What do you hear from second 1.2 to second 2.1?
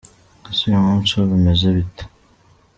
bimeze bite?